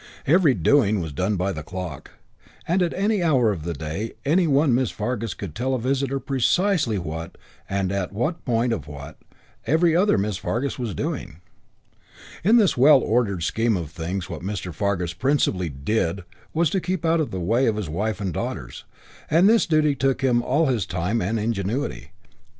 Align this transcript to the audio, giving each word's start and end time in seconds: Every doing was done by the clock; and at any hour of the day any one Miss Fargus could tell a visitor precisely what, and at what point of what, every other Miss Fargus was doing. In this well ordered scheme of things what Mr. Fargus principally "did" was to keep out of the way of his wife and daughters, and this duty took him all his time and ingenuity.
Every 0.25 0.55
doing 0.55 0.99
was 0.99 1.13
done 1.13 1.35
by 1.35 1.51
the 1.51 1.61
clock; 1.61 2.09
and 2.67 2.81
at 2.81 2.91
any 2.95 3.21
hour 3.21 3.51
of 3.51 3.61
the 3.65 3.75
day 3.75 4.13
any 4.25 4.47
one 4.47 4.73
Miss 4.73 4.89
Fargus 4.89 5.35
could 5.35 5.53
tell 5.53 5.75
a 5.75 5.79
visitor 5.79 6.19
precisely 6.19 6.97
what, 6.97 7.37
and 7.69 7.91
at 7.91 8.11
what 8.11 8.43
point 8.43 8.73
of 8.73 8.87
what, 8.87 9.17
every 9.67 9.95
other 9.95 10.17
Miss 10.17 10.37
Fargus 10.37 10.79
was 10.79 10.95
doing. 10.95 11.39
In 12.43 12.57
this 12.57 12.75
well 12.75 12.99
ordered 13.01 13.43
scheme 13.43 13.77
of 13.77 13.91
things 13.91 14.27
what 14.27 14.41
Mr. 14.41 14.73
Fargus 14.73 15.13
principally 15.13 15.69
"did" 15.69 16.23
was 16.51 16.71
to 16.71 16.81
keep 16.81 17.05
out 17.05 17.19
of 17.21 17.29
the 17.29 17.39
way 17.39 17.67
of 17.67 17.75
his 17.75 17.87
wife 17.87 18.19
and 18.19 18.33
daughters, 18.33 18.85
and 19.29 19.47
this 19.47 19.67
duty 19.67 19.93
took 19.93 20.23
him 20.23 20.41
all 20.41 20.65
his 20.65 20.87
time 20.87 21.21
and 21.21 21.39
ingenuity. 21.39 22.09